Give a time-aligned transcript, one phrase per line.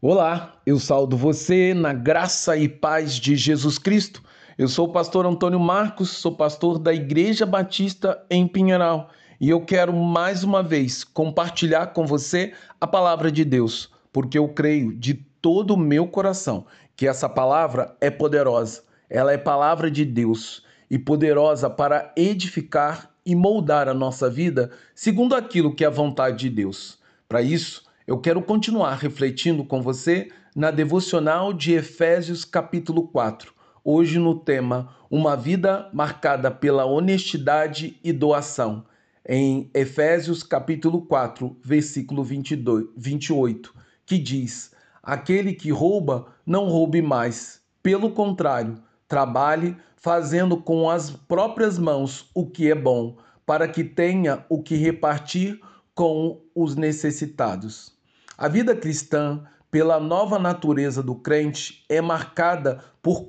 [0.00, 4.22] Olá, eu saldo você na graça e paz de Jesus Cristo.
[4.56, 9.60] Eu sou o pastor Antônio Marcos, sou pastor da Igreja Batista em Pinheiral e eu
[9.60, 15.14] quero mais uma vez compartilhar com você a palavra de Deus, porque eu creio de
[15.14, 18.84] todo o meu coração que essa palavra é poderosa.
[19.10, 25.34] Ela é palavra de Deus e poderosa para edificar e moldar a nossa vida segundo
[25.34, 27.00] aquilo que é a vontade de Deus.
[27.28, 33.52] Para isso, eu quero continuar refletindo com você na devocional de Efésios, capítulo 4.
[33.84, 38.86] Hoje, no tema Uma Vida Marcada pela Honestidade e Doação,
[39.28, 43.74] em Efésios, capítulo 4, versículo 22, 28,
[44.06, 44.72] que diz:
[45.02, 47.60] Aquele que rouba, não roube mais.
[47.82, 54.46] Pelo contrário, trabalhe fazendo com as próprias mãos o que é bom, para que tenha
[54.48, 55.60] o que repartir
[55.94, 57.97] com os necessitados.
[58.40, 63.26] A vida cristã, pela nova natureza do crente, é marcada por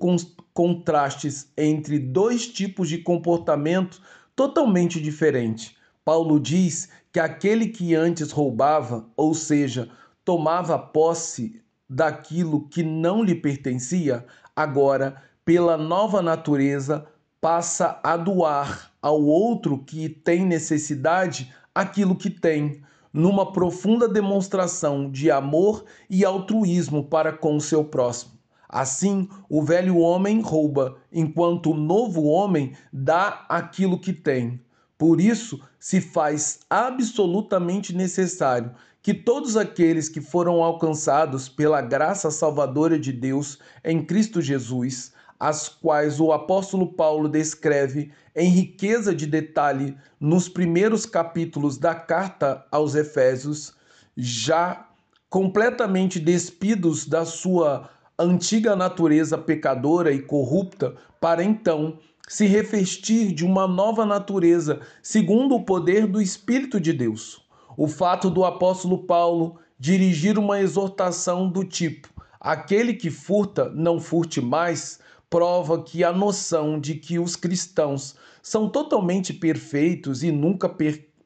[0.54, 4.00] contrastes entre dois tipos de comportamento
[4.36, 5.76] totalmente diferentes.
[6.06, 9.90] Paulo diz que aquele que antes roubava, ou seja,
[10.24, 14.24] tomava posse daquilo que não lhe pertencia,
[14.56, 17.04] agora, pela nova natureza,
[17.42, 25.32] passa a doar ao outro que tem necessidade aquilo que tem numa profunda demonstração de
[25.32, 28.34] amor e altruísmo para com o seu próximo.
[28.68, 34.62] Assim, o velho homem rouba, enquanto o novo homem dá aquilo que tem.
[34.96, 38.72] Por isso, se faz absolutamente necessário
[39.02, 45.70] que todos aqueles que foram alcançados pela graça salvadora de Deus em Cristo Jesus as
[45.70, 52.94] quais o apóstolo Paulo descreve em riqueza de detalhe nos primeiros capítulos da carta aos
[52.94, 53.74] Efésios,
[54.18, 54.88] já
[55.30, 63.66] completamente despidos da sua antiga natureza pecadora e corrupta, para então se revestir de uma
[63.66, 67.42] nova natureza, segundo o poder do Espírito de Deus.
[67.78, 72.10] O fato do apóstolo Paulo dirigir uma exortação do tipo:
[72.40, 78.68] aquele que furta, não furte mais, prova que a noção de que os cristãos são
[78.68, 80.70] totalmente perfeitos e nunca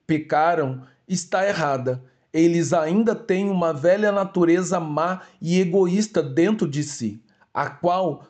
[0.05, 2.03] pecaram está errada.
[2.31, 7.21] Eles ainda têm uma velha natureza má e egoísta dentro de si,
[7.53, 8.25] a qual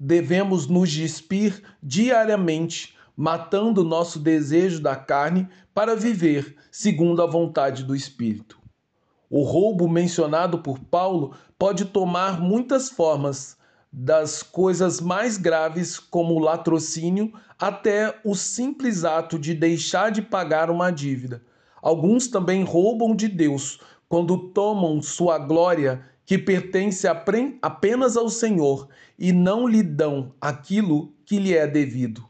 [0.00, 7.94] devemos nos despir diariamente, matando nosso desejo da carne para viver segundo a vontade do
[7.94, 8.58] Espírito.
[9.30, 13.56] O roubo mencionado por Paulo pode tomar muitas formas,
[13.96, 20.68] das coisas mais graves, como o latrocínio, até o simples ato de deixar de pagar
[20.68, 21.40] uma dívida.
[21.80, 23.78] Alguns também roubam de Deus
[24.08, 27.06] quando tomam sua glória, que pertence
[27.62, 32.24] apenas ao Senhor, e não lhe dão aquilo que lhe é devido.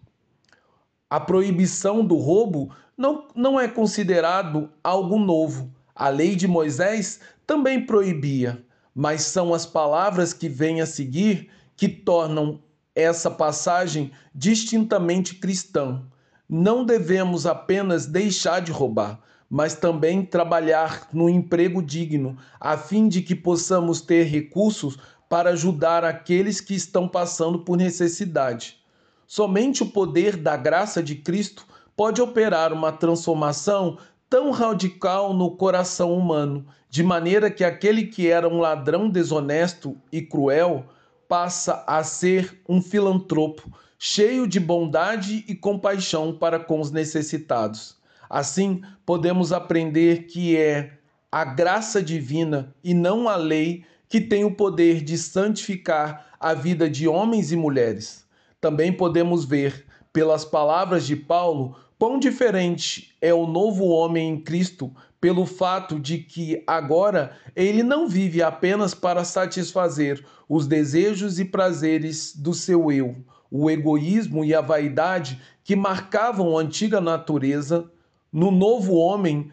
[1.09, 5.73] A proibição do roubo não, não é considerado algo novo.
[5.95, 8.63] A lei de Moisés também proibia
[8.95, 12.63] mas são as palavras que vêm a seguir que tornam
[12.95, 16.03] essa passagem distintamente cristã.
[16.49, 19.19] Não devemos apenas deixar de roubar,
[19.51, 24.97] mas também trabalhar no emprego digno, a fim de que possamos ter recursos
[25.29, 28.79] para ajudar aqueles que estão passando por necessidade.
[29.27, 31.67] Somente o poder da graça de Cristo
[31.97, 33.99] pode operar uma transformação
[34.35, 40.21] tão radical no coração humano, de maneira que aquele que era um ladrão desonesto e
[40.21, 40.87] cruel
[41.29, 47.97] passa a ser um filantropo, cheio de bondade e compaixão para com os necessitados.
[48.29, 50.99] Assim, podemos aprender que é
[51.31, 56.91] a graça divina e não a lei que tem o poder de santificar a vida
[56.91, 58.27] de homens e mulheres.
[58.61, 64.93] Também podemos ver, pelas palavras de Paulo, Quão diferente é o novo homem em Cristo
[65.21, 72.35] pelo fato de que agora ele não vive apenas para satisfazer os desejos e prazeres
[72.35, 73.15] do seu eu,
[73.49, 77.89] o egoísmo e a vaidade que marcavam a antiga natureza.
[78.33, 79.53] No novo homem,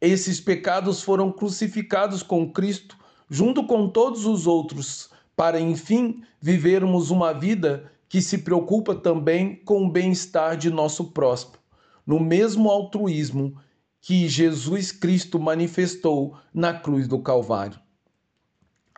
[0.00, 2.96] esses pecados foram crucificados com Cristo
[3.28, 9.84] junto com todos os outros, para enfim vivermos uma vida que se preocupa também com
[9.84, 11.59] o bem-estar de nosso próximo
[12.10, 13.54] no mesmo altruísmo
[14.00, 17.78] que Jesus Cristo manifestou na cruz do Calvário.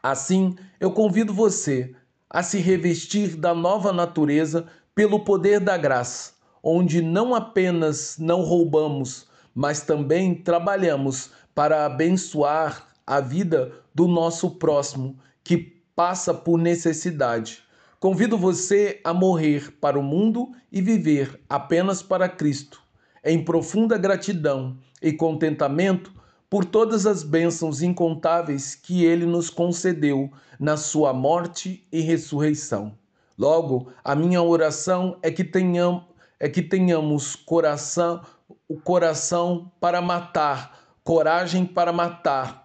[0.03, 1.95] Assim, eu convido você
[2.31, 6.33] a se revestir da nova natureza pelo poder da graça,
[6.63, 15.19] onde não apenas não roubamos, mas também trabalhamos para abençoar a vida do nosso próximo
[15.45, 15.59] que
[15.95, 17.63] passa por necessidade.
[18.01, 22.82] Convido você a morrer para o mundo e viver apenas para Cristo,
[23.25, 26.13] em profunda gratidão e contentamento
[26.49, 30.31] por todas as bênçãos incontáveis que ele nos concedeu
[30.61, 32.97] na sua morte e ressurreição.
[33.39, 36.05] Logo, a minha oração é que tenhamos,
[36.39, 38.21] é que tenhamos coração,
[38.69, 42.63] o coração para matar, coragem para matar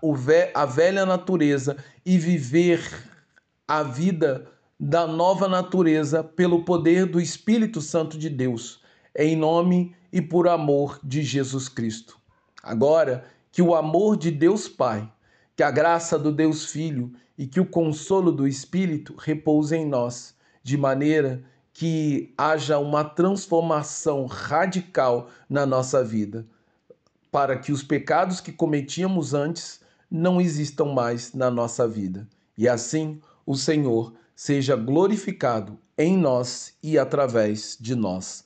[0.53, 2.81] a velha natureza e viver
[3.67, 4.47] a vida
[4.79, 8.81] da nova natureza pelo poder do Espírito Santo de Deus,
[9.15, 12.17] em nome e por amor de Jesus Cristo.
[12.61, 15.11] Agora, que o amor de Deus Pai,
[15.55, 20.35] que a graça do Deus Filho e que o consolo do Espírito repousem em nós,
[20.63, 21.43] de maneira
[21.73, 26.45] que haja uma transformação radical na nossa vida,
[27.31, 32.27] para que os pecados que cometíamos antes não existam mais na nossa vida.
[32.57, 38.45] E assim o Senhor seja glorificado em nós e através de nós.